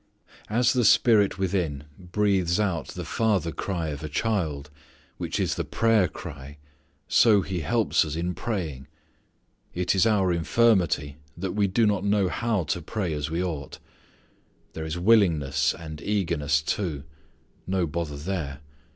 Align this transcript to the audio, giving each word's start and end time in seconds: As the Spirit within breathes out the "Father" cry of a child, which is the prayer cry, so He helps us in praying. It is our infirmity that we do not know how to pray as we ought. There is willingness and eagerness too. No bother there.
As 0.49 0.73
the 0.73 0.83
Spirit 0.83 1.37
within 1.37 1.83
breathes 1.99 2.59
out 2.59 2.87
the 2.87 3.05
"Father" 3.05 3.51
cry 3.51 3.89
of 3.89 4.03
a 4.03 4.09
child, 4.09 4.71
which 5.17 5.39
is 5.39 5.53
the 5.53 5.63
prayer 5.63 6.07
cry, 6.07 6.57
so 7.07 7.41
He 7.43 7.59
helps 7.59 8.03
us 8.03 8.15
in 8.15 8.33
praying. 8.33 8.87
It 9.75 9.93
is 9.93 10.07
our 10.07 10.33
infirmity 10.33 11.17
that 11.37 11.51
we 11.51 11.67
do 11.67 11.85
not 11.85 12.03
know 12.03 12.29
how 12.29 12.63
to 12.63 12.81
pray 12.81 13.13
as 13.13 13.29
we 13.29 13.43
ought. 13.43 13.77
There 14.73 14.85
is 14.85 14.97
willingness 14.97 15.75
and 15.77 16.01
eagerness 16.01 16.63
too. 16.63 17.03
No 17.67 17.85
bother 17.85 18.17
there. 18.17 18.61